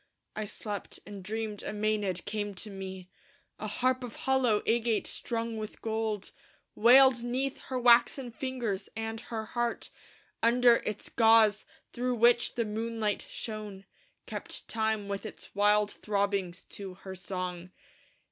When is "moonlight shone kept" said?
12.65-14.67